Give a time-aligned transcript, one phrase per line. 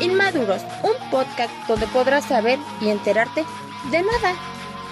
[0.00, 3.44] Inmaduros, un podcast donde podrás saber y enterarte
[3.90, 4.34] de nada.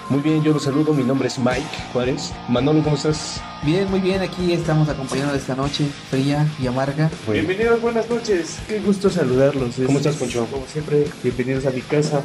[0.09, 0.93] Muy bien, yo los saludo.
[0.93, 1.63] Mi nombre es Mike
[1.93, 2.33] Juárez.
[2.49, 3.41] Manolo, ¿cómo estás?
[3.63, 4.21] Bien, muy bien.
[4.21, 7.09] Aquí estamos acompañando esta noche fría y amarga.
[7.31, 8.59] Bienvenidos, buenas noches.
[8.67, 9.75] Qué gusto saludarlos.
[9.75, 10.45] ¿Cómo Es- estás, Poncho?
[10.51, 12.21] Como siempre, bienvenidos a mi casa.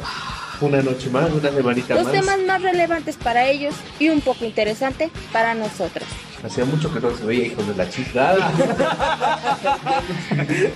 [0.59, 2.13] Una noche más, una semanita Los más.
[2.13, 6.07] temas más relevantes para ellos y un poco interesante para nosotros.
[6.43, 8.51] Hacía mucho que no se veía, hijos de la chingada.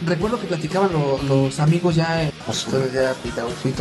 [0.05, 3.73] Recuerdo que platicaban lo- los amigos ya, eh, ustedes ya y están Sí.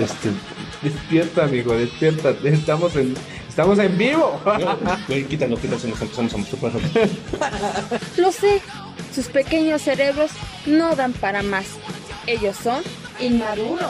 [0.00, 0.30] Este,
[0.82, 2.30] despierta, amigo, despierta.
[2.44, 3.14] Estamos en,
[3.48, 4.40] estamos en vivo.
[5.08, 6.72] Güey, quítalo, quítalo, nos empezamos a masturbar.
[8.16, 8.60] Lo sé,
[9.14, 10.30] sus pequeños cerebros
[10.66, 11.66] no dan para más.
[12.28, 12.82] Ellos son
[13.20, 13.80] inmaduros.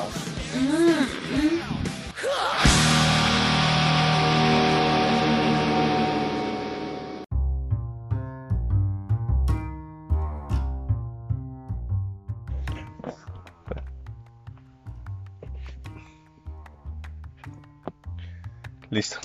[18.91, 19.19] Listo.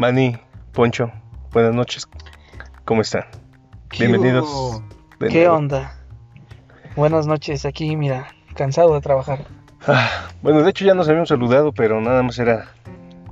[0.00, 0.36] Manny,
[0.72, 1.12] Poncho,
[1.52, 2.08] buenas noches.
[2.84, 3.26] ¿Cómo están?
[3.96, 4.82] Bienvenidos.
[5.30, 5.99] ¿Qué onda?
[6.96, 9.46] Buenas noches, aquí mira, cansado de trabajar.
[9.86, 12.68] Ah, bueno, de hecho ya nos habíamos saludado, pero nada más era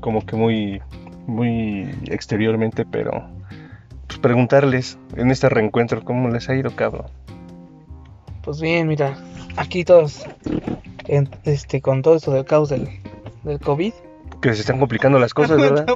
[0.01, 0.81] como que muy,
[1.27, 3.29] muy exteriormente, pero
[4.07, 7.07] pues preguntarles en este reencuentro cómo les ha ido, cabrón.
[8.43, 9.19] Pues bien, mira,
[9.57, 10.25] aquí todos,
[11.07, 12.89] en- este, con todo esto del caos del,
[13.43, 13.93] del COVID.
[14.41, 15.87] Que se están complicando las cosas, ¿verdad?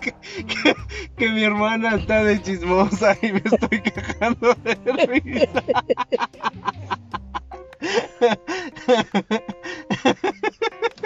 [0.00, 0.76] que, que-
[1.16, 5.62] que mi hermana está de chismosa y me estoy quejando de risa.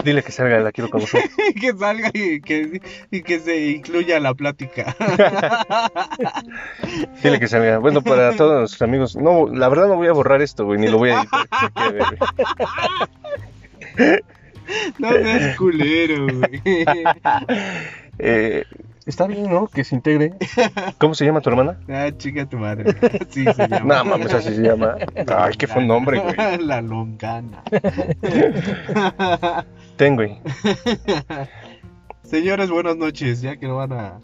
[0.05, 1.23] Dile que salga, la quiero conocer.
[1.61, 4.95] que salga y que, y que se incluya la plática.
[7.23, 7.79] Dile que salga.
[7.79, 10.87] Bueno, para todos nuestros amigos, no, la verdad no voy a borrar esto, güey, ni
[10.89, 11.49] lo voy a editar.
[14.99, 16.63] No seas culero, güey.
[18.21, 18.65] Eh,
[19.07, 19.69] está bien, ¿no?
[19.69, 20.33] Que se integre.
[20.99, 21.79] ¿Cómo se llama tu hermana?
[21.89, 22.97] Ah, chica tu madre.
[23.31, 23.95] Sí, se llama.
[23.95, 24.97] No, mames, así se llama.
[25.37, 26.59] Ay, qué fue un nombre, güey.
[26.59, 27.63] La longana.
[29.97, 30.41] Ten, güey.
[32.25, 33.41] Señores, buenas noches.
[33.41, 34.21] Ya que no van a.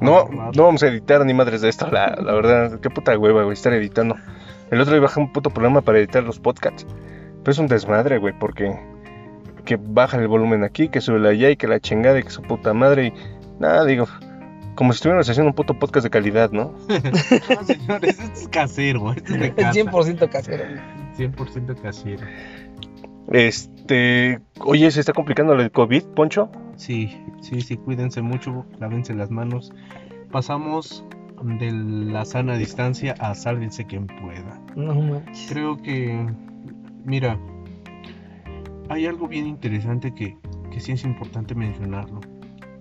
[0.00, 2.80] No, no vamos a editar ni madres de esto, la, la verdad.
[2.80, 4.16] Qué puta hueva, güey, estar editando.
[4.70, 6.86] El otro día bajé un puto programa para editar los podcasts.
[7.42, 8.78] Pero es un desmadre, güey, porque
[9.68, 12.40] que baja el volumen aquí, que sube allá y que la chingada y que su
[12.40, 13.12] puta madre y
[13.60, 14.08] nada, digo,
[14.74, 16.74] como si estuviéramos haciendo un puto podcast de calidad, ¿no?
[16.88, 19.12] No, señores, esto es casero.
[19.12, 19.78] Esto es de casa.
[19.78, 20.64] 100% casero.
[21.18, 22.26] 100% casero.
[23.30, 26.50] Este, oye, se está complicando el COVID, Poncho.
[26.76, 29.70] Sí, sí, sí, cuídense mucho, lávense las manos.
[30.32, 31.04] Pasamos
[31.42, 34.58] de la sana distancia a sálvense quien pueda.
[34.76, 35.46] No manches.
[35.50, 36.26] Creo que,
[37.04, 37.38] mira,
[38.88, 40.36] hay algo bien interesante que,
[40.70, 42.20] que sí es importante mencionarlo.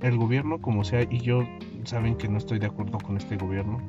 [0.01, 1.43] El gobierno, como sea, y yo
[1.83, 3.79] saben que no estoy de acuerdo con este gobierno,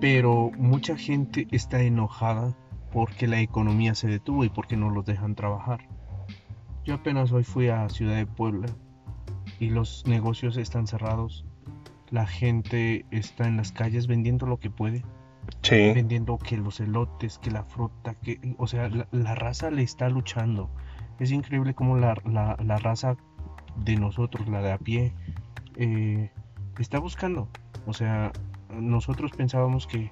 [0.00, 2.56] pero mucha gente está enojada
[2.90, 5.86] porque la economía se detuvo y porque no los dejan trabajar.
[6.84, 8.66] Yo apenas hoy fui a Ciudad de Puebla
[9.60, 11.44] y los negocios están cerrados.
[12.10, 15.04] La gente está en las calles vendiendo lo que puede
[15.62, 15.92] Sí.
[15.92, 20.70] vendiendo que los elotes, que la fruta, que, o sea, la, raza le está luchando.
[21.20, 23.16] Es increíble cómo la, la- raza
[23.76, 25.12] de nosotros, la de a pie,
[25.76, 26.30] eh,
[26.78, 27.48] está buscando.
[27.86, 28.32] O sea,
[28.74, 30.10] nosotros pensábamos que,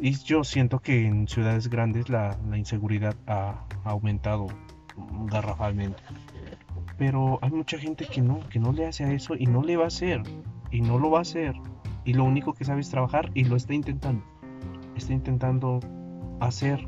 [0.00, 4.46] y yo siento que en ciudades grandes la, la inseguridad ha, ha aumentado
[5.30, 6.02] garrafalmente.
[6.98, 9.76] Pero hay mucha gente que no, que no le hace a eso y no le
[9.76, 10.22] va a hacer.
[10.70, 11.54] Y no lo va a hacer.
[12.04, 14.24] Y lo único que sabe es trabajar y lo está intentando.
[14.96, 15.80] Está intentando
[16.40, 16.86] hacer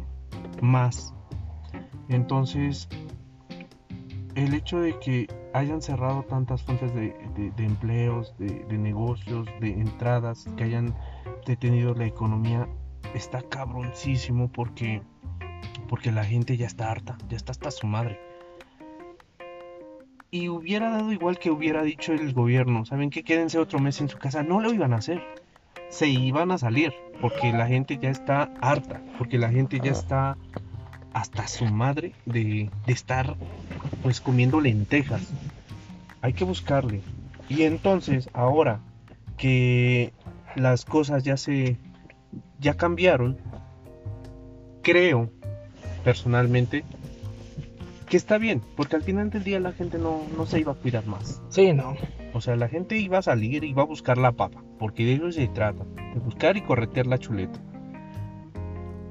[0.62, 1.14] más.
[2.08, 2.88] Entonces,
[4.34, 7.14] el hecho de que hayan cerrado tantas fuentes de,
[7.56, 10.94] de- empleos, de, negocios, de entradas, que hayan
[11.46, 12.68] detenido la economía,
[13.14, 15.02] está cabroncísimo porque,
[15.88, 18.18] porque la gente ya está harta, ya está hasta su madre.
[20.30, 23.22] Y hubiera dado igual que hubiera dicho el gobierno, ¿saben qué?
[23.22, 24.42] Quédense otro mes en su casa.
[24.42, 25.22] No lo iban a hacer.
[25.94, 30.36] Se iban a salir porque la gente ya está harta, porque la gente ya está
[31.12, 33.36] hasta su madre de, de estar
[34.02, 35.32] pues comiendo lentejas.
[36.20, 37.00] Hay que buscarle.
[37.48, 38.80] Y entonces, ahora
[39.36, 40.12] que
[40.56, 41.78] las cosas ya se
[42.58, 43.38] ya cambiaron,
[44.82, 45.30] creo
[46.02, 46.82] personalmente
[48.08, 50.74] que está bien, porque al final del día la gente no, no se iba a
[50.74, 51.40] cuidar más.
[51.50, 51.96] Sí, no.
[52.32, 54.63] O sea, la gente iba a salir y iba a buscar la papa.
[54.78, 55.84] Porque de eso se trata,
[56.14, 57.60] de buscar y corretear la chuleta.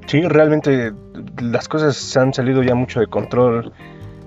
[0.07, 0.92] Sí, realmente
[1.42, 3.74] las cosas se han salido ya mucho de control.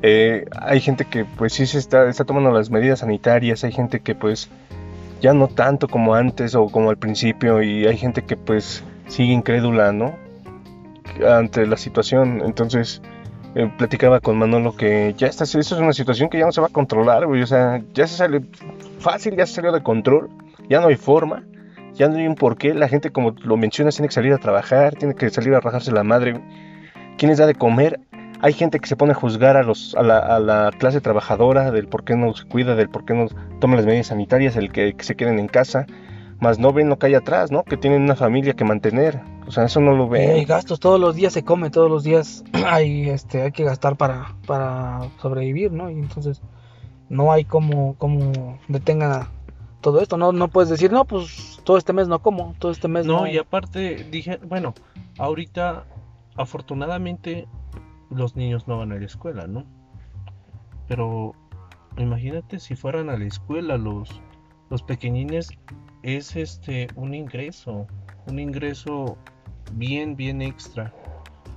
[0.03, 4.15] Eh, hay gente que pues sí se está, tomando las medidas sanitarias, hay gente que
[4.15, 4.49] pues
[5.21, 9.33] ya no tanto como antes o como al principio y hay gente que pues sigue
[9.33, 10.15] incrédula, ¿no?
[11.27, 12.43] Ante la situación.
[12.45, 13.03] Entonces
[13.55, 16.61] eh, platicaba con Manolo que ya está, esto es una situación que ya no se
[16.61, 17.25] va a controlar.
[17.25, 18.43] O sea, ya se sale
[18.99, 20.29] fácil, ya se salió de control,
[20.69, 21.45] ya no hay forma,
[21.95, 22.75] ya no hay un porqué.
[22.75, 25.93] La gente, como lo mencionas, tiene que salir a trabajar, tiene que salir a rajarse
[25.93, 26.41] la madre.
[27.19, 28.01] ¿Quién les da de comer?
[28.43, 31.71] Hay gente que se pone a juzgar a, los, a, la, a la clase trabajadora
[31.71, 33.27] del por qué no se cuida, del por qué no
[33.61, 35.87] toma las medidas sanitarias, el que, que se queden en casa.
[36.39, 37.65] Más no ven lo que hay atrás, ¿no?
[37.65, 39.23] Que tienen una familia que mantener.
[39.47, 40.45] O sea, eso no lo Y hay ven.
[40.45, 44.35] gastos, todos los días se come, todos los días hay, este, hay que gastar para,
[44.47, 45.91] para sobrevivir, ¿no?
[45.91, 46.43] Y entonces
[47.09, 49.13] no hay como, como detengan
[49.87, 52.89] todo esto, no, no puedes decir, no, pues todo este mes no como, todo este
[52.89, 53.21] mes no.
[53.21, 54.75] No, y aparte dije, bueno,
[55.17, 55.85] ahorita
[56.35, 57.47] afortunadamente
[58.11, 59.65] los niños no van a la escuela, ¿no?
[60.89, 61.37] Pero
[61.99, 64.21] imagínate si fueran a la escuela los,
[64.71, 65.51] los pequeñines,
[66.03, 67.87] es este un ingreso,
[68.27, 69.17] un ingreso
[69.75, 70.93] bien, bien extra.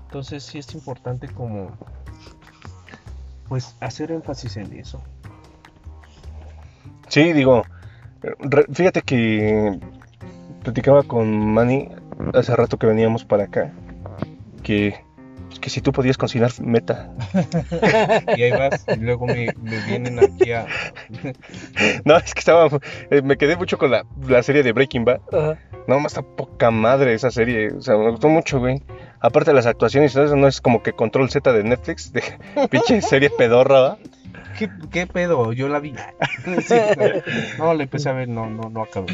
[0.06, 1.72] Entonces sí es importante como
[3.48, 5.02] pues hacer énfasis en eso.
[7.08, 7.64] Sí, digo,
[8.72, 9.80] fíjate que
[10.64, 11.90] platicaba con Manny
[12.34, 13.72] hace rato que veníamos para acá,
[14.64, 14.96] que,
[15.62, 17.12] que si tú podías cocinar meta.
[18.38, 20.66] Y ahí vas, y luego me, me vienen aquí a...
[22.06, 22.70] No, es que estaba,
[23.10, 25.22] eh, me quedé mucho con la, la serie de Breaking Bad.
[25.32, 25.58] Ajá.
[25.88, 28.84] No, más está poca madre esa serie, o sea, me gustó mucho, güey.
[29.22, 32.14] Aparte de las actuaciones, y todo eso no es como que Control Z de Netflix,
[32.14, 32.22] de
[32.70, 33.98] pinche serie pedorra, ¿va?
[34.60, 35.54] ¿Qué, qué pedo?
[35.54, 35.94] Yo la vi.
[36.66, 36.76] Sí,
[37.58, 39.08] no, la empecé a ver, no, no, no acabé.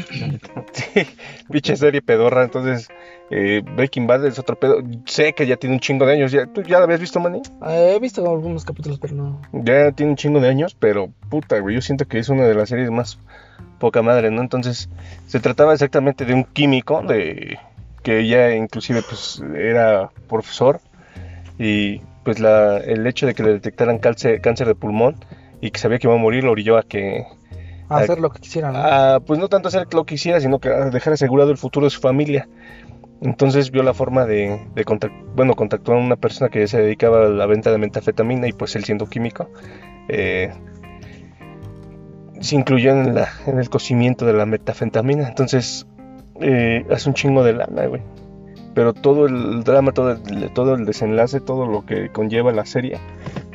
[0.72, 1.06] Sí,
[1.50, 2.44] pinche serie pedorra.
[2.44, 2.88] Entonces,
[3.30, 4.78] eh, Breaking Bad es otro pedo.
[5.06, 6.32] Sé que ya tiene un chingo de años.
[6.32, 7.42] ¿Ya, ¿Tú ya la habías visto, Manny?
[7.68, 9.40] Eh, He visto algunos capítulos, pero no.
[9.52, 11.74] Ya tiene un chingo de años, pero puta, güey.
[11.74, 13.18] Yo siento que es una de las series más
[13.78, 14.42] poca madre, ¿no?
[14.42, 14.88] Entonces,
[15.26, 17.58] se trataba exactamente de un químico, de
[18.02, 20.80] que ella inclusive pues era profesor.
[21.58, 25.14] Y pues la, el hecho de que le detectaran cáncer, cáncer de pulmón
[25.60, 27.24] y que sabía que iba a morir lo orilló a que
[27.88, 28.72] A hacer lo que quisieran.
[28.72, 28.80] ¿no?
[28.82, 31.86] Ah, pues no tanto hacer lo que hiciera, sino que a dejar asegurado el futuro
[31.86, 32.48] de su familia.
[33.22, 37.26] Entonces vio la forma de, de contact- bueno, contactó a una persona que se dedicaba
[37.26, 39.48] a la venta de metafetamina y pues él siendo químico,
[40.08, 40.52] eh,
[42.40, 45.28] se incluyó en, la, en el cocimiento de la metafetamina.
[45.28, 45.86] Entonces
[46.40, 48.02] eh, hace un chingo de lana, güey.
[48.76, 52.98] Pero todo el drama, todo el, todo el desenlace, todo lo que conlleva la serie,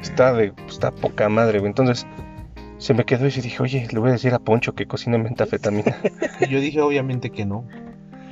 [0.02, 1.70] está de está poca madre, güey.
[1.70, 2.08] Entonces
[2.80, 5.96] se me quedó y dije, oye, le voy a decir a Poncho que cocine metafetamina.
[6.40, 7.68] Y yo dije, obviamente que no.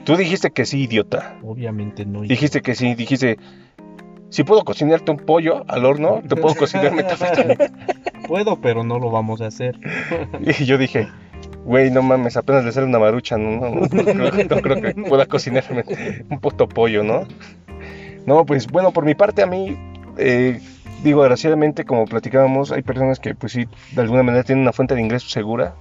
[0.04, 1.38] Tú dijiste que sí, idiota.
[1.44, 2.22] Obviamente no.
[2.22, 3.38] Dijiste que sí, dijiste,
[4.30, 7.68] si puedo cocinarte un pollo al horno, te puedo cocinar metafetamina.
[8.28, 9.78] Puedo, pero no lo vamos a hacer.
[10.40, 11.08] Y yo dije,
[11.70, 14.94] güey, no mames, apenas le sale una marucha, no, no, no, creo, no creo que
[15.08, 15.84] pueda cocinarme
[16.28, 17.28] un puto pollo, ¿no?
[18.26, 19.78] No, pues bueno, por mi parte a mí,
[20.18, 20.60] eh,
[21.04, 24.96] digo, desgraciadamente, como platicábamos, hay personas que pues sí, de alguna manera tienen una fuente
[24.96, 25.76] de ingreso segura,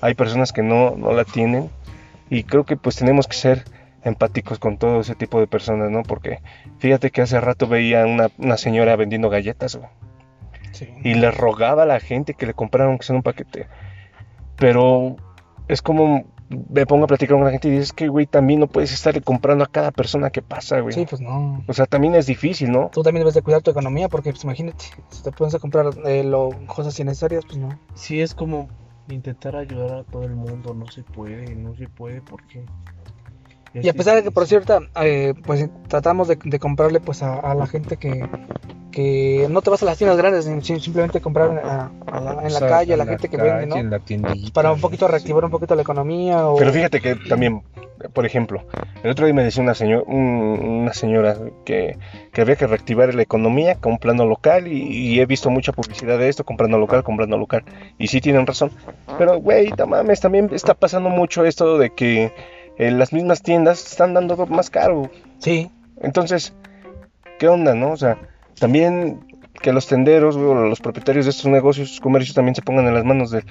[0.00, 1.68] hay personas que no, no la tienen,
[2.30, 3.64] y creo que pues tenemos que ser
[4.04, 6.04] empáticos con todo ese tipo de personas, ¿no?
[6.04, 6.38] Porque
[6.78, 9.90] fíjate que hace rato veía una, una señora vendiendo galletas, güey
[10.70, 10.88] Sí.
[11.04, 13.66] y le rogaba a la gente que le compraran que sea un paquete.
[14.56, 15.16] Pero
[15.68, 18.66] es como me pongo a platicar con la gente y dices que, güey, también no
[18.66, 20.94] puedes estarle comprando a cada persona que pasa, güey.
[20.94, 21.64] Sí, pues no.
[21.66, 22.90] O sea, también es difícil, ¿no?
[22.92, 25.86] Tú también debes de cuidar tu economía porque, pues imagínate, si te pones a comprar
[26.06, 27.78] eh, lo, cosas innecesarias, pues no.
[27.94, 28.68] Sí, es como
[29.08, 30.74] intentar ayudar a todo el mundo.
[30.74, 32.64] No se puede, no se puede porque...
[33.82, 37.40] Y a pesar de que, por cierto, eh, pues tratamos de, de comprarle pues a,
[37.40, 38.26] a la gente que,
[38.92, 42.52] que no te vas a las tiendas grandes, sim- simplemente comprar a- a la- en
[42.52, 43.76] la sea, calle, a la en gente que calle, vende, ¿no?
[43.76, 45.10] En la tiendita, para un poquito sí.
[45.12, 46.56] reactivar un poquito la economía o...
[46.56, 47.62] Pero fíjate que también,
[48.12, 48.62] por ejemplo,
[49.02, 51.98] el otro día me decía una, señor, un- una señora que,
[52.32, 55.72] que había que reactivar la economía con un plano local y, y he visto mucha
[55.72, 57.64] publicidad de esto, comprando local, comprando local.
[57.98, 58.70] Y sí tienen razón.
[59.18, 62.32] Pero, güey, mames, también está pasando mucho esto de que
[62.78, 65.10] eh, las mismas tiendas están dando más caro.
[65.38, 66.54] Sí, Entonces,
[67.38, 67.92] ¿qué onda, no?
[67.92, 68.18] O sea,
[68.58, 69.20] también
[69.62, 72.94] que los tenderos o los propietarios de estos negocios, sus comercios también se pongan en
[72.94, 73.44] las manos de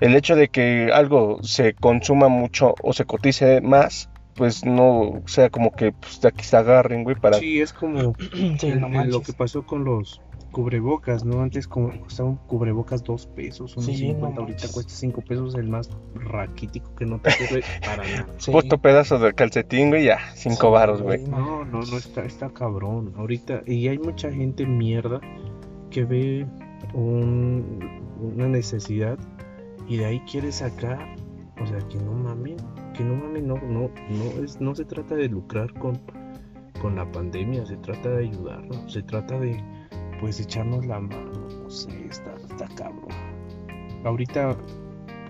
[0.00, 5.50] el hecho de que algo se consuma mucho o se cotice más, pues no sea
[5.50, 8.14] como que pues, de aquí se agarren, güey, para sí, es como
[8.62, 10.20] el- no el- lo que pasó con los
[10.54, 11.42] cubrebocas, ¿no?
[11.42, 15.54] Antes como costaba un cubrebocas dos pesos, unos Sí, 50, no ahorita cuesta cinco pesos
[15.56, 18.26] el más raquítico que no te sirve para nada.
[18.38, 18.50] Sí.
[18.52, 21.24] Puto pedazo de calcetín, güey, ya, cinco Sí, varos, güey.
[21.26, 23.12] No, no, no está, está cabrón.
[23.16, 25.20] Ahorita, y hay mucha gente mierda
[25.90, 26.46] que ve
[26.94, 29.18] un- una necesidad
[29.88, 31.14] y de ahí quiere sacar,
[31.62, 32.56] o sea, que no mamen,
[32.94, 36.00] que no mamen, no, no, no es, no se trata de lucrar con,
[36.80, 39.62] con la pandemia, se trata de ayudarnos, se trata de,
[40.24, 43.10] pues, echarnos la mano, no sé, está, está cabrón.
[44.04, 44.56] Ahorita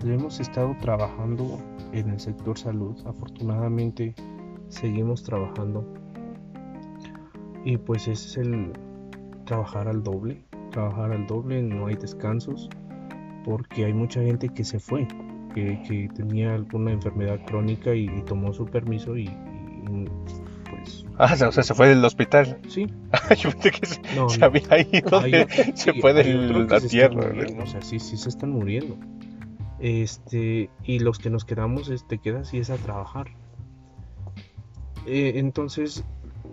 [0.05, 1.59] hemos estado trabajando
[1.91, 4.15] en el sector salud, afortunadamente
[4.69, 5.85] seguimos trabajando
[7.65, 8.71] y pues ese es el
[9.43, 12.69] trabajar al doble, trabajar al doble, no hay descansos
[13.43, 15.05] porque hay mucha gente que se fue,
[15.53, 19.29] que, que tenía alguna enfermedad crónica y, tomó su permiso y,
[20.83, 22.59] pues Ah, o sea, se fue del hospital.
[22.67, 22.87] sí,
[23.39, 24.45] Yo pensé que se, no, se no.
[24.47, 26.23] había ido, de- se fue de
[26.67, 27.29] la tierra.
[27.31, 27.63] muriendo.
[27.63, 28.97] O sea, sí, sí se están muriendo.
[29.79, 33.27] Este, y los que nos quedamos, este, te quedas y es a trabajar.
[35.05, 36.03] Eh, entonces,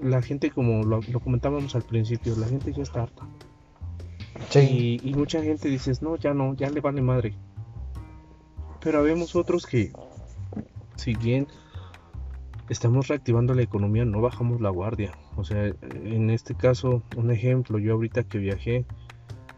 [0.03, 3.23] la gente, como lo, lo comentábamos al principio, la gente ya está harta.
[4.51, 5.01] Sí.
[5.05, 7.35] Y, y mucha gente dices, no, ya no, ya le vale madre.
[8.81, 9.93] Pero habemos otros que,
[10.97, 11.47] si bien
[12.73, 15.13] estamos reactivando la economía, no bajamos la guardia.
[15.37, 18.87] O sea, en este caso, un ejemplo, yo ahorita que viajé,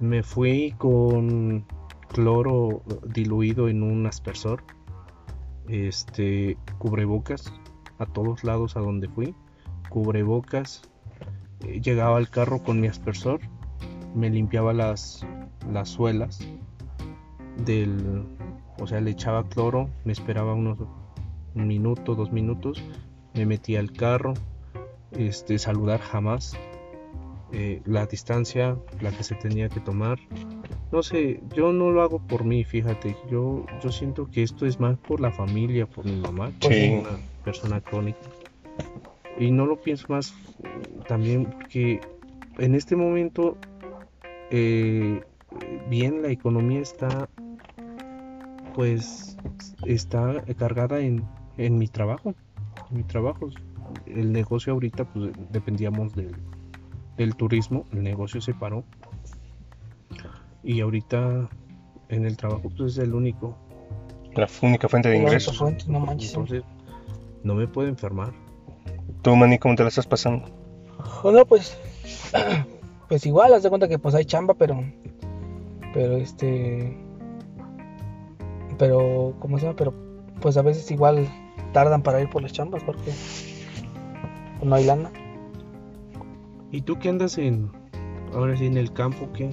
[0.00, 1.64] me fui con
[2.08, 4.64] cloro diluido en un aspersor,
[5.68, 7.52] este, cubrebocas
[7.98, 9.34] a todos lados a donde fui,
[9.88, 10.82] cubrebocas,
[11.60, 13.40] eh, llegaba al carro con mi aspersor,
[14.14, 15.24] me limpiaba las,
[15.72, 16.40] las suelas
[17.64, 18.26] del,
[18.80, 20.78] o sea, le echaba cloro, me esperaba unos
[21.54, 22.82] un minuto, dos minutos,
[23.34, 24.34] me metía al carro,
[25.12, 26.56] este, saludar jamás,
[27.52, 30.18] eh, la distancia, la que se tenía que tomar.
[30.92, 34.78] No sé, yo no lo hago por mí, fíjate, yo, yo siento que esto es
[34.78, 36.84] más por la familia, por mi mamá, que Sí.
[36.84, 38.18] es una persona crónica.
[39.38, 40.32] Y no lo pienso más
[41.08, 42.00] también porque
[42.58, 43.56] en este momento,
[44.50, 45.20] eh,
[45.90, 47.28] bien, la economía está,
[48.76, 49.36] pues,
[49.86, 51.24] está cargada en,
[51.56, 52.34] en mi trabajo,
[52.90, 53.48] mi trabajo.
[54.06, 56.34] El negocio ahorita, pues, dependíamos del,
[57.16, 58.84] del turismo, el negocio se paró.
[60.62, 61.48] Y ahorita
[62.08, 63.56] en el trabajo, pues, es el único.
[64.34, 65.58] La única fuente de ingresos.
[65.58, 66.30] fuente, no manches.
[66.30, 66.64] Entonces,
[67.42, 68.32] no me puedo enfermar.
[69.22, 70.44] Tú, Manny, ¿cómo te la estás pasando?
[71.22, 71.78] Bueno, pues,
[73.08, 74.82] pues igual, haz de cuenta que pues hay chamba, pero,
[75.92, 76.96] pero este,
[78.78, 79.76] pero, ¿cómo se llama?
[79.76, 79.94] Pero,
[80.40, 81.28] pues a veces igual
[81.74, 83.12] tardan para ir por las chambas porque
[84.62, 85.10] no hay lana.
[86.72, 87.70] ¿Y tú qué andas en,
[88.32, 89.28] ahora sí, en el campo?
[89.34, 89.50] ¿Qué?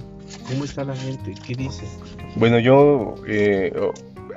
[0.48, 1.34] ¿Cómo está la gente?
[1.46, 1.86] ¿Qué dice?
[2.36, 3.70] Bueno, yo, eh,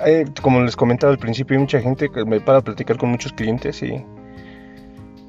[0.06, 3.12] eh, como les comentaba al principio, hay mucha gente que me para a platicar con
[3.12, 4.04] muchos clientes y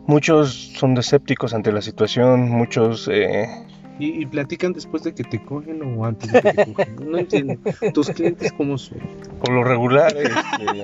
[0.06, 3.08] muchos son escépticos ante la situación, muchos...
[3.12, 3.46] eh,
[3.98, 6.96] ¿Y, y platican después de que te cogen o antes de que te cogen?
[7.10, 7.56] No entiendo.
[7.94, 8.98] ¿Tus clientes cómo son?
[9.40, 10.82] por lo regular, este,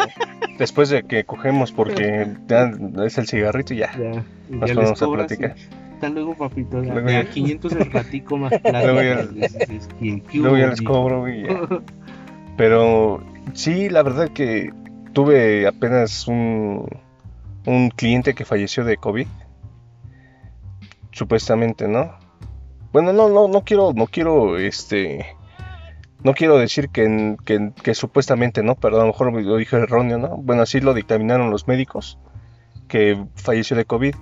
[0.59, 2.71] después de que cogemos porque ya
[3.05, 3.93] es el cigarrito y ya.
[3.99, 5.55] Ya, Nos ya a platicar.
[5.95, 6.83] Hasta luego, papito.
[6.83, 10.27] Ya- 500 el ratico más Luego ya- plática.
[10.35, 11.61] Luego ya les cobro y ya.
[12.57, 13.23] Pero
[13.55, 14.71] sí, la verdad que
[15.13, 16.87] tuve apenas un,
[17.67, 19.27] un cliente que falleció de COVID.
[21.13, 22.15] Supuestamente, ¿no?
[22.93, 25.27] Bueno, no, no, no quiero, no quiero, este,
[26.23, 28.75] no quiero decir que, que, que supuestamente, ¿no?
[28.75, 30.37] Pero a lo mejor lo dije erróneo, ¿no?
[30.37, 32.19] Bueno, así lo dictaminaron los médicos,
[32.89, 34.15] que falleció de COVID.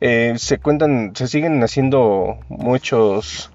[0.00, 3.52] Eh, se cuentan, se siguen haciendo muchos,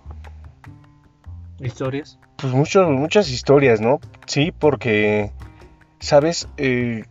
[1.59, 2.19] ¿Historias?
[2.37, 3.99] pues muchos, muchas historias, ¿no?
[4.27, 5.31] Sí, porque,
[5.99, 6.47] ¿sabes?
[6.57, 7.03] Eh,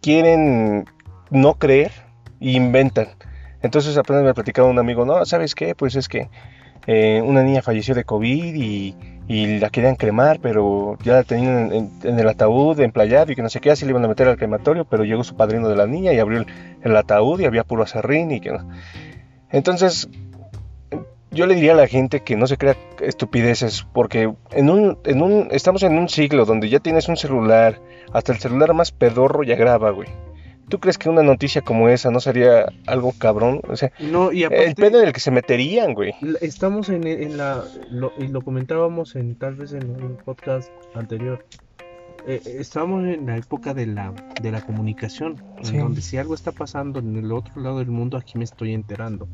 [0.00, 0.86] quieren
[1.30, 1.92] no creer
[2.40, 3.08] e inventan.
[3.64, 5.74] Entonces apenas me platicaba un amigo, no, ¿sabes qué?
[5.74, 6.28] Pues es que
[6.86, 8.94] eh, una niña falleció de COVID y,
[9.26, 13.62] la querían cremar, pero ya la tenían en, el ataúd emplayado y que no sé
[13.62, 16.12] qué, así le iban a meter al crematorio, pero llegó su padrino de la niña
[16.12, 16.44] y abrió
[16.82, 18.68] el, ataúd y había puro acerrín y que no.
[19.50, 20.10] Entonces,
[21.30, 24.30] yo le diría a la gente que no se crea estupideces, porque
[25.52, 27.80] estamos en un siglo donde ya tienes un celular,
[28.12, 30.08] hasta el celular más pedorro ya graba, güey.
[30.68, 33.60] ¿Tú crees que una noticia como esa no sería algo cabrón?
[33.68, 36.12] O sea, No, y aparte, el pedo en el que se meterían, güey.
[36.40, 37.62] estamos en, en la.
[37.90, 41.44] Lo, y lo comentábamos en tal vez en un podcast anterior.
[42.26, 45.74] Eh, estamos en la época de la, de la comunicación, Sí.
[45.76, 48.72] en donde si algo está pasando en el otro lado del mundo, aquí me estoy
[48.72, 49.28] enterando.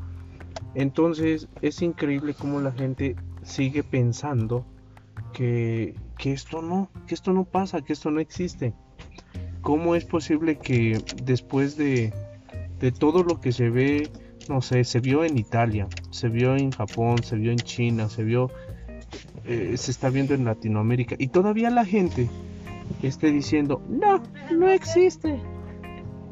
[0.74, 4.64] Entonces, es increíble cómo la gente sigue pensando
[5.32, 8.74] que, que esto no, que esto no pasa, que esto no existe.
[9.62, 12.12] ¿Cómo es posible que después de,
[12.80, 14.08] de todo lo que se ve,
[14.48, 18.24] no sé, se vio en Italia, se vio en Japón, se vio en China, se
[18.24, 18.50] vio,
[19.44, 22.28] eh, se está viendo en Latinoamérica y todavía la gente
[23.02, 25.38] esté diciendo, no, no existe.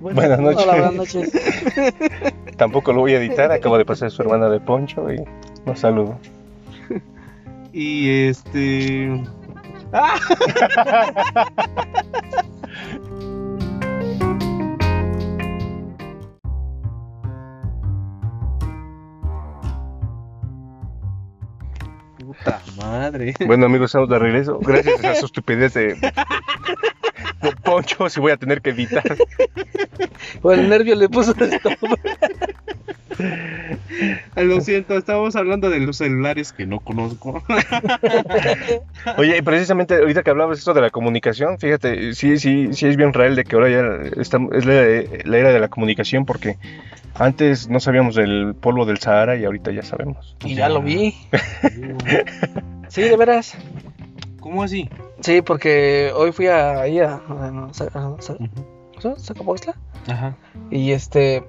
[0.00, 0.62] Buenas noches.
[0.62, 1.32] Hola, buenas noches.
[2.56, 5.22] Tampoco lo voy a editar, acabo de pasar su hermana de Poncho y
[5.66, 6.18] nos saludo.
[7.70, 9.22] Y este...
[9.92, 10.18] ¡Ah!
[23.18, 23.34] madre.
[23.46, 24.58] Bueno amigos, estamos de regreso.
[24.60, 29.16] Gracias a su estupidez de, de Poncho, si voy a tener que editar.
[30.40, 31.70] Por el nervio le puso esto.
[34.36, 37.42] Lo siento, estábamos hablando de los celulares que no conozco.
[39.16, 42.96] Oye, y precisamente ahorita que hablabas esto de la comunicación, fíjate, sí, sí, sí es
[42.96, 43.82] bien real de que ahora ya
[44.20, 44.74] está, es la,
[45.24, 46.56] la era de la comunicación porque
[47.14, 50.36] antes no sabíamos del polvo del Sahara y ahorita ya sabemos.
[50.44, 51.14] Y ya lo vi.
[52.88, 53.54] Sí, de veras.
[54.40, 54.88] ¿Cómo así?
[55.20, 58.16] Sí, porque hoy fui a, ahí a, a, a- a-
[60.12, 60.34] Ajá.
[60.70, 61.44] y este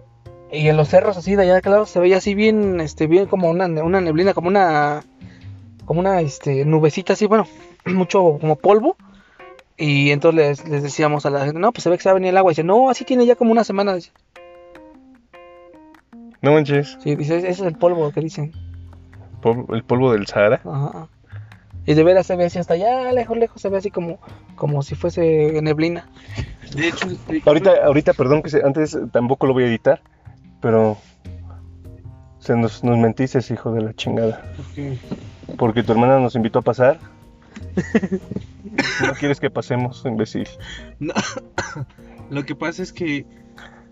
[0.52, 3.50] y en los cerros así de allá claro se veía así bien este bien como
[3.50, 5.04] una, ne- una neblina como una
[5.86, 7.48] como una este nubecita así bueno
[7.86, 8.98] mucho como polvo.
[9.82, 12.12] Y entonces les, les decíamos a la gente no pues se ve que se va
[12.12, 14.12] a venir el agua y dice no así tiene ya como una semana dice,
[16.42, 18.52] No manches, sí dice ese es el polvo que dicen
[19.42, 20.62] pol- el polvo del Sahara.
[20.66, 21.08] Ajá.
[21.86, 24.20] y de veras se ve así hasta allá lejos lejos se ve así como
[24.56, 26.10] como si fuese neblina.
[26.76, 27.08] De hecho,
[27.46, 30.02] Ahorita, ahorita, perdón que se- antes tampoco lo voy a editar,
[30.62, 30.98] pero
[32.40, 34.42] se nos, nos mentiste, hijo de la chingada.
[34.60, 34.98] ok.
[35.58, 37.00] Porque tu hermana nos invitó a pasar.
[39.06, 40.48] No quieres que pasemos, imbécil.
[41.00, 41.14] No.
[42.30, 43.26] Lo que pasa es que.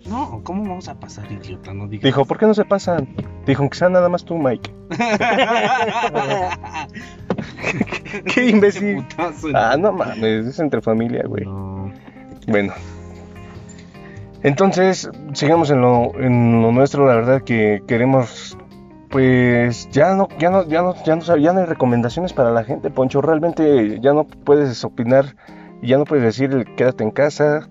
[0.05, 1.74] No, ¿cómo vamos a pasar, idiota?
[1.74, 2.03] No digas.
[2.03, 3.09] Dijo, ¿por qué no se pasan?
[3.45, 4.72] Dijo, aunque sea nada más tú, Mike.
[8.33, 8.98] Qué imbécil.
[9.03, 11.44] putazo, Ah, no mames, es entre familia, güey.
[11.46, 11.92] No.
[12.48, 12.74] Bueno.
[14.43, 18.57] Entonces, sigamos en lo, en lo nuestro, la verdad que queremos
[19.09, 22.63] pues ya no ya no ya no ya no ya no hay recomendaciones para la
[22.63, 25.35] gente, Poncho, realmente ya no puedes opinar,
[25.81, 27.69] ya no puedes decir quédate en casa,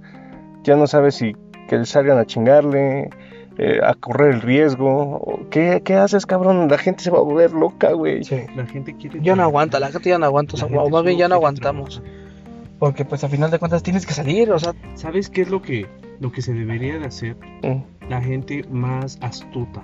[0.62, 1.36] ya no sabes si
[1.68, 3.10] que salgan a chingarle,
[3.58, 6.68] eh, a correr el riesgo, ¿qué, qué haces, cabrón?
[6.68, 8.24] La gente se va a volver loca, güey.
[8.24, 8.42] sí.
[8.54, 9.20] La gente quiere.
[9.20, 11.96] Ya no aguanta, la gente ya no aguanta, o más bien ya no aguantamos.
[11.96, 12.26] trabajar.
[12.78, 15.62] Porque pues a final de cuentas tienes que salir, o sea, ¿Sabes qué es lo
[15.62, 15.86] que,
[16.20, 17.36] lo que se debería de hacer?
[17.62, 18.08] Mm.
[18.08, 19.82] La gente más astuta.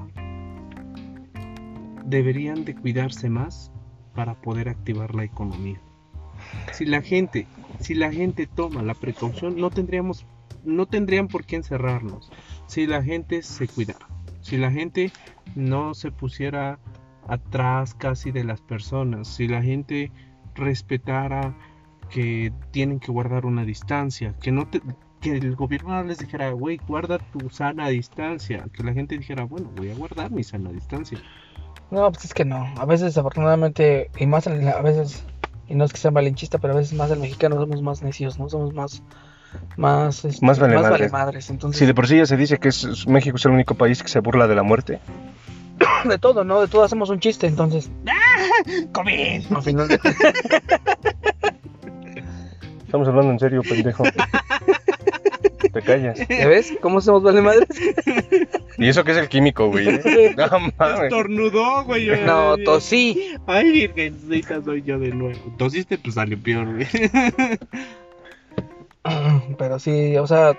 [2.05, 3.71] Deberían de cuidarse más
[4.15, 5.81] para poder activar la economía.
[6.73, 7.47] Si la gente,
[7.81, 10.27] si la gente toma la precaución, no tendríamos,
[10.65, 12.31] no tendrían por qué encerrarnos.
[12.67, 14.09] Si la gente se cuidara,
[14.41, 15.13] si la gente
[15.55, 16.79] no se pusiera
[17.29, 20.11] atrás casi de las personas, si la gente
[20.55, 21.57] respetara
[22.11, 24.83] que tienen que guardar una distancia, que no te,
[25.23, 29.45] que el gobierno no les dijera, güey, guarda tu sana distancia, que la gente dijera,
[29.45, 31.19] bueno, voy a guardar mi sana distancia.
[31.91, 32.67] no, pues es que no.
[32.77, 35.25] A veces desafortunadamente, y más a veces,
[35.69, 38.39] y no es que sea malinchista, pero a veces más el mexicano somos más necios,
[38.39, 38.49] ¿no?
[38.49, 39.03] Somos más,
[39.77, 41.49] más, este, Más vale madres.
[41.51, 44.03] Entonces, Si de por sí ya se dice que es- México es el único país
[44.03, 44.99] que se burla de la muerte.
[46.09, 46.61] de todo, ¿no?
[46.61, 47.91] De todo hacemos un chiste, entonces.
[48.93, 49.53] ¡COVID!
[49.55, 50.01] Al final de
[52.85, 54.05] Estamos hablando en serio, pendejo.
[55.71, 56.19] Te callas.
[56.29, 56.73] ¿Ya ves?
[56.81, 57.69] ¿Cómo somos valemadres?
[58.79, 59.89] Y eso que es el químico, güey.
[59.89, 60.35] ¿eh?
[60.37, 60.47] No
[60.79, 61.03] mames.
[61.05, 62.07] Estornudó, güey.
[62.07, 63.35] yo- No, tosí.
[63.47, 65.39] Ay, virgencita, soy yo de nuevo.
[65.59, 66.87] Tosiste, pues salió peor, güey.
[69.59, 70.57] Pero sí, o sea,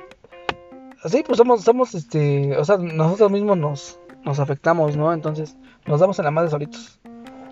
[1.05, 5.13] sí, pues somos, somos, este, o sea, nosotros mismos nos, nos afectamos, ¿no?
[5.13, 6.99] Entonces, nos damos en la madre solitos.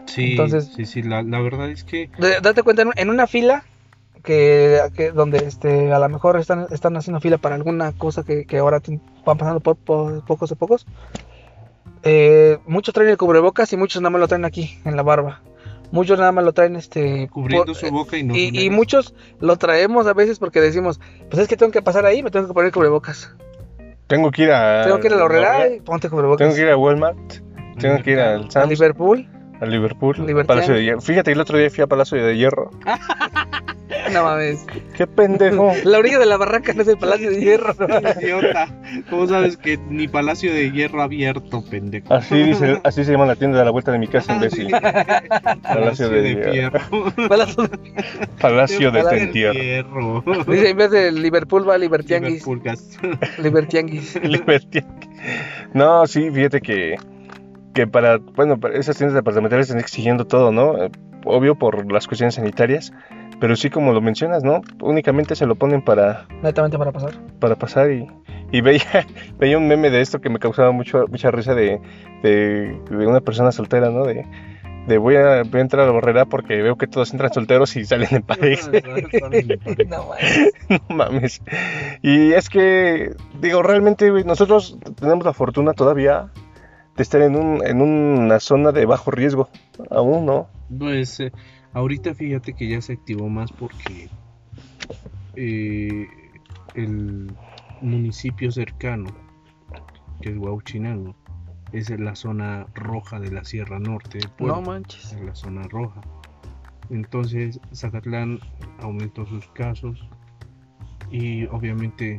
[0.06, 2.10] Sí, Entonces- sí, sí, la, la verdad es que
[2.42, 3.64] date cuenta, en, en una fila,
[4.22, 8.46] que, que donde, este, a lo mejor están, están haciendo fila para alguna cosa que,
[8.46, 8.82] que ahora
[9.26, 10.86] van pasando por, por pocos a pocos,
[12.04, 15.42] eh, muchos traen el cubrebocas y muchos nada más lo traen aquí, en la barba.
[15.92, 19.14] Muchos nada más lo traen, este, cubriendo por- su boca y no y, y muchos
[19.42, 22.48] lo traemos a veces porque decimos, pues es que tengo que pasar ahí, me tengo
[22.48, 23.36] que poner el cubrebocas.
[24.08, 24.84] Tengo que ir a.
[24.86, 26.40] Tengo que ir a la horrera y ponte cubrebocas.
[26.46, 27.18] Tengo que ir a Walmart.
[27.80, 28.70] Tengo que ir al a Sam's.
[28.70, 29.28] Liverpool.
[29.62, 30.16] A Liverpool.
[30.48, 31.02] Palacio de Hierro.
[31.02, 32.72] Fíjate, el otro día fui a Palacio de Hierro.
[34.14, 34.66] No mames.
[34.96, 35.72] ¡Qué pendejo!
[35.84, 37.74] La orilla de la barranca no es el Palacio de Hierro.
[38.22, 38.68] Idiota.
[39.10, 42.14] ¿Cómo sabes que ni Palacio de Hierro abierto, pendejo?
[42.14, 44.70] Así, dice, así se llama la tienda de la vuelta de mi casa, imbécil.
[45.64, 46.80] Palacio de Hierro.
[47.30, 47.78] Palacio de-
[48.40, 49.54] Palacio de Palacio de Tentierro.
[49.54, 50.24] Hierro.
[50.48, 52.46] Dice, en vez de Liverpool va Libertianguis.
[52.46, 53.00] Liverpool Gas.
[53.42, 54.20] Libertianguis.
[54.24, 54.82] Liberty.
[55.74, 56.96] No, sí, fíjate que,
[57.74, 60.84] que para, bueno, para esas tiendas departamentales están exigiendo todo, ¿no?
[60.84, 60.92] Eh,
[61.24, 62.94] Obvio por las cuestiones sanitarias,
[63.42, 64.62] pero sí como lo mencionas, ¿no?
[64.82, 67.14] Únicamente se lo ponen para, Netamente para pasar.
[67.40, 68.08] para pasar y,
[68.52, 68.84] y veía,
[69.40, 71.82] veía un meme de esto que me causaba mucho, mucha risa de,
[72.22, 74.06] de, de una persona soltera, ¿no?
[74.06, 74.26] De,
[74.88, 77.76] de voy, a, voy a entrar a la barrera porque veo que todos entran solteros
[77.76, 78.70] y salen en pareja.
[79.90, 80.54] No, mames.
[80.70, 81.42] No mames.
[82.04, 86.30] Y es que, digo, realmente, güey, nosotros tenemos la fortuna todavía
[86.96, 89.50] de estar en, un, en una zona de bajo riesgo.
[89.90, 90.48] Aún, ¿no?
[90.78, 91.32] Pues eh,
[91.74, 94.10] ahorita fíjate que ya se activó más porque
[95.36, 96.08] eh,
[96.76, 97.32] el
[97.82, 99.10] municipio cercano,
[100.22, 101.16] que es Huauchinango,
[101.72, 104.56] es en la zona roja de la Sierra Norte de Puebla.
[104.56, 105.14] No manches.
[105.14, 106.02] en la zona roja.
[106.90, 108.40] Entonces Zacatlán
[108.80, 110.06] aumentó sus casos
[111.10, 112.18] y obviamente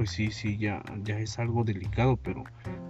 [0.00, 2.44] pues sí, sí, ya, ya es algo delicado, pero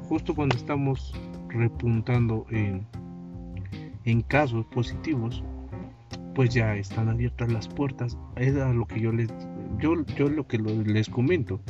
[0.08, 1.12] justo cuando estamos
[1.48, 2.86] repuntando en,
[4.04, 5.42] en casos positivos,
[6.34, 8.16] pues ya están abiertas las puertas.
[8.36, 9.28] Es lo que yo les,
[9.78, 11.60] yo, yo lo que les comento.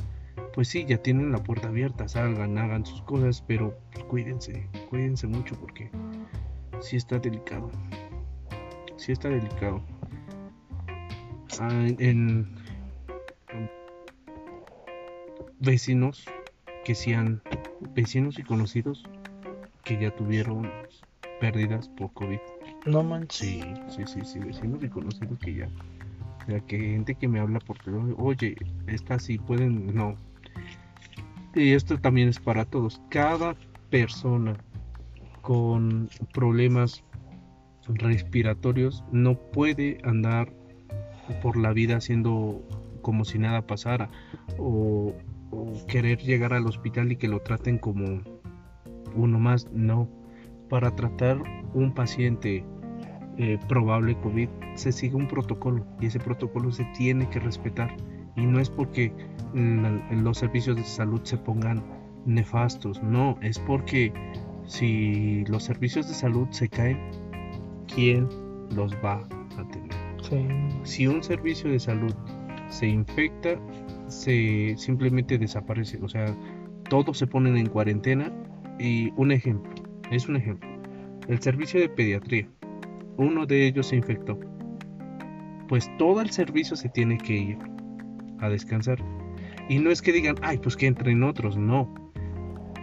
[0.55, 5.27] Pues sí, ya tienen la puerta abierta, salgan, hagan sus cosas, pero pues, cuídense, cuídense
[5.27, 5.91] mucho porque
[6.81, 7.71] sí está delicado.
[8.97, 9.81] Sí está delicado.
[11.61, 12.49] Ah, en
[15.61, 16.25] vecinos
[16.85, 17.43] que sean
[17.95, 19.05] vecinos y conocidos
[19.85, 20.71] que ya tuvieron
[21.41, 22.39] pérdidas por COVID.
[22.87, 23.39] No manches.
[23.39, 25.69] Sí, sí, sí, sí, vecinos y conocidos que ya.
[26.43, 30.15] O sea, que gente que me habla por teléfono, oye, esta sí pueden, no.
[31.55, 33.03] Y esto también es para todos.
[33.11, 33.57] Cada
[33.91, 34.57] persona
[35.43, 37.03] con problemas
[37.89, 40.53] respiratorios no puede andar
[41.43, 42.63] por la vida haciendo
[43.03, 44.11] como si nada pasara
[44.59, 45.15] o,
[45.51, 48.23] o querer llegar al hospital y que lo traten como
[49.15, 49.71] uno más.
[49.73, 50.09] No,
[50.71, 51.43] para tratar
[51.75, 52.65] un paciente
[53.37, 57.95] eh, probable COVID se sigue un protocolo y ese protocolo se tiene que respetar
[58.37, 59.13] y no es porque
[59.53, 61.83] los servicios de salud se pongan
[62.25, 64.13] nefastos, no, es porque
[64.65, 66.99] si los servicios de salud se caen,
[67.93, 68.29] ¿quién
[68.75, 69.27] los va
[69.59, 69.91] a tener?
[70.23, 70.47] Sí.
[70.85, 72.15] Si un servicio de salud
[72.69, 73.61] se infecta,
[74.07, 76.27] se simplemente desaparece, o sea,
[76.89, 78.33] todos se ponen en cuarentena
[78.79, 79.71] y un ejemplo,
[80.11, 80.69] es un ejemplo,
[81.29, 82.49] el servicio de pediatría,
[83.17, 84.39] uno de ellos se infectó,
[85.69, 87.59] pues todo el servicio se tiene que ir
[88.41, 88.99] a descansar.
[89.69, 91.95] Y no es que digan, ay, pues que entren otros, no.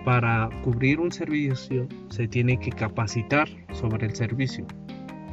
[0.05, 4.65] Para cubrir un servicio se tiene que capacitar sobre el servicio.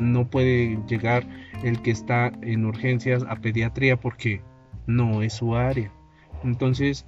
[0.01, 1.25] No puede llegar
[1.63, 4.41] el que está en urgencias a pediatría porque
[4.89, 5.93] no es su área.
[6.43, 7.07] Entonces,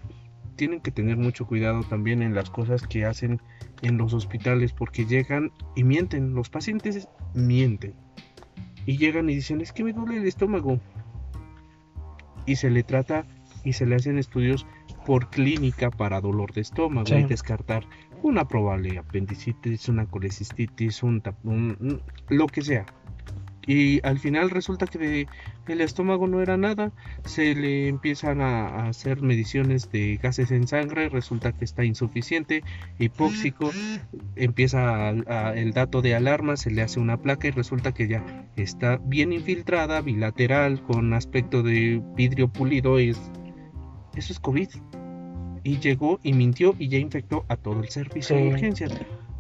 [0.56, 3.40] tienen que tener mucho cuidado también en las cosas que hacen
[3.82, 6.34] en los hospitales porque llegan y mienten.
[6.34, 7.94] Los pacientes mienten.
[8.86, 10.80] Y llegan y dicen, es que me duele el estómago.
[12.46, 13.26] Y se le trata
[13.64, 14.66] y se le hacen estudios
[15.04, 17.14] por clínica para dolor de estómago Sí.
[17.16, 17.84] y descartar
[18.22, 22.86] una probable apendicitis, una colecistitis, un, un- un- lo que sea.
[23.66, 25.26] Y al final resulta que de-
[25.66, 26.92] el estómago no era nada,
[27.24, 32.62] se le empiezan a, a hacer mediciones de gases en sangre, resulta que está insuficiente,
[33.00, 33.72] hipóxico,
[34.36, 38.06] empieza a- a- el dato de alarma, se le hace una placa y resulta que
[38.06, 43.18] ya está bien infiltrada, bilateral, con aspecto de vidrio pulido, es,
[44.14, 44.68] eso es COVID.
[45.64, 48.48] Y llegó y mintió y ya infectó a todo el servicio de Sí.
[48.50, 48.92] urgencias.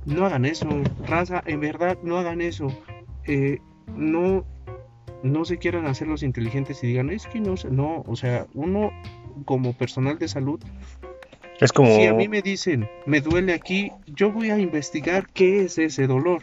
[0.06, 0.68] No hagan eso,
[1.06, 2.66] raza, en verdad, no hagan eso.
[3.26, 3.58] Eh,
[3.94, 4.44] no,
[5.22, 8.46] no se quieran hacer los inteligentes y digan, es que no sé, no, o sea,
[8.54, 8.90] uno
[9.44, 10.60] como personal de salud,
[11.60, 11.94] Es como.
[11.96, 16.06] si a mí me dicen, me duele aquí, yo voy a investigar qué es ese
[16.06, 16.42] dolor.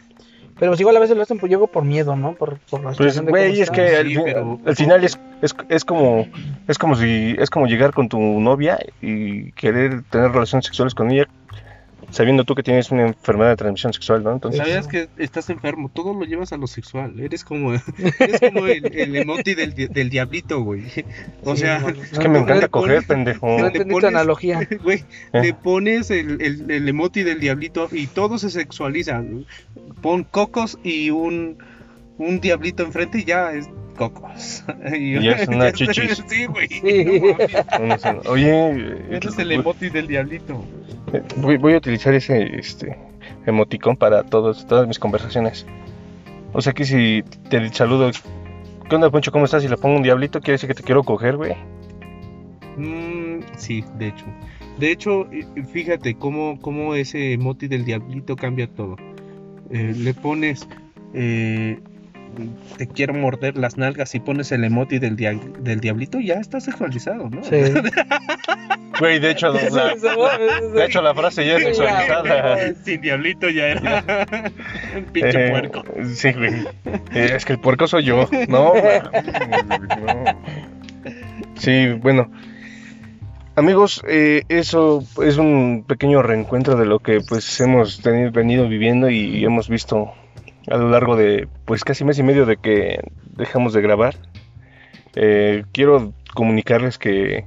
[0.56, 2.34] Pero pues igual a veces lo hacen por, yo creo, por miedo, ¿no?
[2.36, 5.18] Por, por la Pues, situación de güey, es que al, Sí, pero- al final es,
[5.42, 6.28] es, es como
[6.68, 11.10] es como si es como llegar con tu novia y querer tener relaciones sexuales con
[11.10, 11.26] ella
[12.10, 14.32] sabiendo tú que tienes una enfermedad de transmisión sexual, ¿no?
[14.32, 17.18] Entonces, Sabías que estás enfermo, todo lo llevas a lo sexual.
[17.20, 17.72] Eres como,
[18.20, 20.82] eres como el, el emoji del, di- del diablito, güey.
[21.44, 21.78] O Sí, sea,
[22.12, 23.46] es que me no, encanta coger, pones- pendejo.
[23.58, 24.60] No entendí tu analogía.
[24.82, 25.40] güey, ¿Eh?
[25.42, 29.22] le pones el, el, el emoji del diablito y todo se sexualiza.
[30.02, 31.58] Pon cocos y un,
[32.18, 34.64] un diablito enfrente y ya es- cocos.
[34.98, 36.22] Y es una chichis.
[36.26, 36.68] Sí, güey.
[36.68, 37.20] Sí.
[37.80, 38.20] No.
[38.30, 40.64] Oye, Ese es el emoji del diablito.
[41.36, 42.96] Voy, a utilizar ese este,
[43.46, 45.66] emoticón para todos, todas mis conversaciones.
[46.52, 48.10] O sea que si te saludo,
[48.88, 49.32] ¿qué onda, Poncho?
[49.32, 49.64] ¿Cómo estás?
[49.64, 51.54] Y le pongo un diablito, quiere decir que te quiero coger, güey.
[52.76, 54.24] Mm, sí, de hecho.
[54.78, 55.28] De hecho,
[55.72, 58.96] fíjate cómo, cómo ese emoji del diablito cambia todo.
[59.70, 60.68] Eh, le pones
[61.12, 61.78] eh,
[62.76, 66.60] te quiero morder las nalgas y pones el emoji del, dia- del diablito, ya está
[66.60, 67.42] sexualizado, ¿no?
[67.44, 67.56] Sí.
[69.00, 72.74] Güey, de hecho, la, de hecho la frase ya es sexualizada.
[72.84, 74.04] Sin diablito ya era
[74.96, 75.82] un pinche Eh, puerco.
[76.14, 76.54] Sí, güey.
[77.12, 78.28] Eh, es que el puerco soy yo.
[78.46, 78.72] No.
[81.56, 82.30] Sí, bueno.
[83.56, 89.10] Amigos, eh, eso es un pequeño reencuentro de lo que pues hemos tenido, venido viviendo
[89.10, 90.12] y hemos visto
[90.68, 93.00] a lo largo de pues casi mes y medio de que
[93.36, 94.14] dejamos de grabar.
[95.14, 97.44] Eh, quiero comunicarles que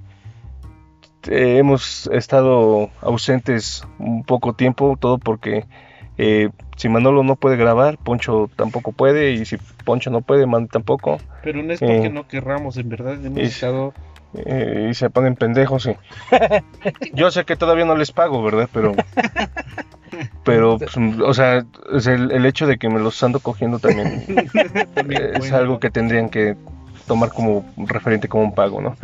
[1.30, 5.66] eh, hemos estado ausentes un poco tiempo, todo porque
[6.18, 10.68] eh, si Manolo no puede grabar, Poncho tampoco puede, y si Poncho no puede, Man
[10.68, 13.94] tampoco, Pero no es porque no querramos, en verdad hemos es- estado
[14.36, 15.88] eh, y se ponen pendejos.
[15.88, 15.96] y-
[17.14, 18.70] Yo sé que todavía no les pago, ¿verdad?
[18.74, 18.94] Pero,
[20.44, 24.24] pero, pues, o sea, es el, el hecho de que me los ando cogiendo también
[25.10, 26.56] es algo que tendrían que
[27.08, 28.96] tomar como referente como un pago, ¿no?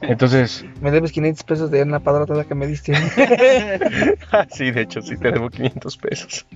[0.00, 2.94] Entonces, Me debes 500 pesos de una padrotada que me diste.
[4.50, 6.46] sí, de hecho, sí te debo 500 pesos.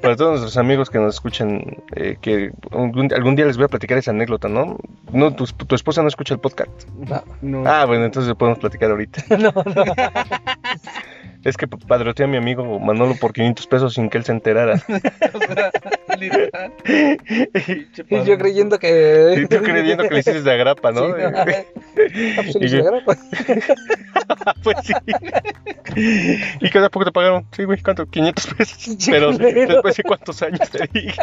[0.00, 3.68] Para todos nuestros amigos que nos escuchan, eh, que algún, algún día les voy a
[3.68, 4.78] platicar esa anécdota, ¿no?
[5.12, 6.70] No, tu, tu esposa no escucha el podcast.
[6.98, 7.22] No.
[7.42, 9.24] No, Ah, bueno, entonces podemos platicar ahorita.
[9.38, 9.84] No, no.
[11.48, 14.74] Es que padroteé a mi amigo Manolo por 500 pesos sin que él se enterara.
[15.32, 15.70] o sea,
[16.18, 16.72] literal.
[16.84, 19.34] Y yo creyendo que.
[19.42, 21.06] Y tú creyendo que le hiciste de agrapa, ¿no?
[21.06, 21.44] Sí, no.
[21.44, 23.16] Pues, Y yo- hizo grapa.
[24.62, 24.92] pues sí.
[26.60, 27.46] ¿Y cada poco te pagaron?
[27.52, 28.04] Sí, güey, ¿cuánto?
[28.06, 29.06] 500 pesos.
[29.06, 31.18] Pero después de cuántos años te dije.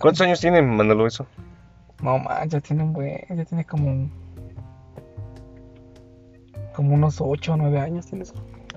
[0.00, 1.26] ¿Cuántos años tiene Manolo eso?
[2.00, 3.18] No, man, ya tiene un buen.
[3.28, 4.08] Ya tiene como.
[6.78, 8.34] Como unos 8 o 9 años tiene eso.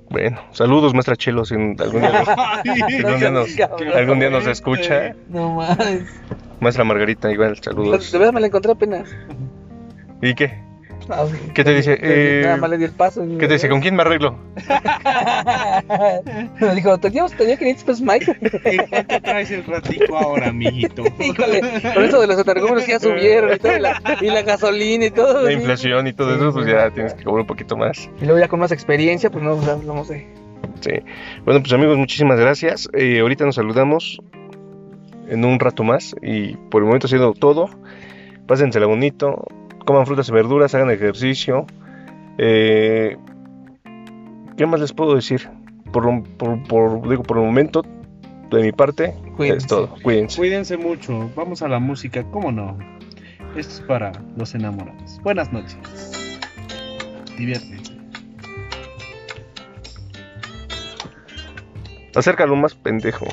[0.10, 2.24] Bueno, saludos, maestra Chelo, si algún día,
[3.06, 3.48] algún día nos,
[3.96, 5.16] algún día nos escucha.
[5.30, 6.06] No mames.
[6.60, 8.12] Maestra Margarita, igual, De saludos.
[8.12, 9.08] verdad me la encontré apenas.
[10.20, 10.64] ¿Y qué?
[11.10, 11.16] No,
[11.54, 11.98] ¿Qué te dice?
[12.02, 13.24] Eh, Nada más le di el paso.
[13.26, 13.70] y- ¿Qué te dice?
[13.70, 14.38] ¿Con quién me arreglo?
[16.60, 18.38] Me dijo, teníamos, tenía 500 pesos Mike.
[18.66, 21.04] ¿En cuánto traes el ratico ahora, amiguito?
[21.20, 21.62] Híjole,
[21.94, 25.12] con eso de los atargúmenos ya subieron y todo, y la, y la gasolina y
[25.12, 25.44] todo.
[25.44, 25.54] La sí.
[25.56, 28.10] inflación y todo eso, pues ya tienes que cobrar un poquito más.
[28.22, 30.28] Y luego ya con más experiencia, pues no, o sea, no sé.
[30.82, 30.92] Sí.
[31.46, 32.90] Bueno, pues amigos, muchísimas gracias.
[32.94, 34.20] Eh, ahorita nos saludamos
[35.28, 37.70] en un rato más y por el momento ha sido todo.
[38.48, 39.46] Pásensela bonito,
[39.86, 41.66] coman frutas y verduras, hagan ejercicio.
[42.38, 43.18] Eh,
[44.58, 45.50] ¿Qué más les puedo decir?
[45.92, 47.84] Por, por, por- digo, por el momento,
[48.50, 49.66] de mi parte, Cuídense.
[49.66, 49.90] es todo.
[50.04, 50.38] Cuídense.
[50.38, 51.30] Cuídense mucho.
[51.36, 52.78] Vamos a la música, ¿cómo no?
[53.56, 55.20] Esto es para los enamorados.
[55.24, 55.78] Buenas noches.
[57.38, 57.92] Diviértanse.
[62.16, 63.26] Acércalo más pendejo.